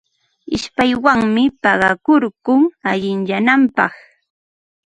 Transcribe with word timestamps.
Ishpaywanmi 0.55 1.43
paqakurkun 1.61 2.61
allinyananpaq. 2.89 3.93